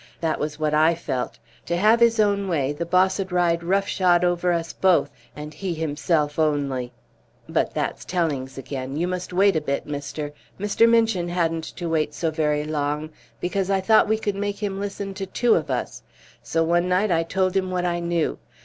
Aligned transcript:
That 0.19 0.39
was 0.39 0.57
what 0.59 0.73
I 0.73 0.95
felt; 0.95 1.37
to 1.67 1.77
have 1.77 1.99
his 1.99 2.19
own 2.19 2.47
way, 2.47 2.73
the 2.73 2.87
boss'd 2.87 3.31
ride 3.31 3.63
roughshod 3.63 4.23
over 4.23 4.51
us 4.51 4.73
both, 4.73 5.11
and 5.35 5.53
he 5.53 5.75
himself 5.75 6.39
only 6.39 6.91
but 7.47 7.75
that's 7.75 8.03
tellings 8.03 8.57
again. 8.57 8.95
You 8.95 9.07
must 9.07 9.31
wait 9.31 9.55
a 9.55 9.61
bit, 9.61 9.85
mister! 9.85 10.33
Mr. 10.59 10.89
Minchin 10.89 11.29
hadn't 11.29 11.65
to 11.75 11.87
wait 11.87 12.15
so 12.15 12.31
very 12.31 12.63
long, 12.63 13.11
because 13.39 13.69
I 13.69 13.79
thought 13.79 14.07
we 14.09 14.17
could 14.17 14.33
make 14.33 14.57
him 14.63 14.79
listen 14.79 15.13
to 15.13 15.27
two 15.27 15.53
of 15.53 15.69
us, 15.69 16.01
so 16.41 16.63
one 16.63 16.89
night 16.89 17.11
I 17.11 17.21
told 17.21 17.55
him 17.55 17.69
what 17.69 17.85
I 17.85 17.99
knew. 17.99 18.39